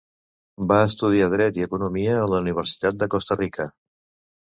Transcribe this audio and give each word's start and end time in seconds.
Va 0.71 0.77
estudiar 0.85 1.27
Dret 1.35 1.61
i 1.61 1.67
Economia 1.67 2.17
a 2.25 2.27
la 2.35 2.43
Universitat 2.49 3.01
de 3.05 3.13
Costa 3.17 3.43
Rica. 3.47 3.73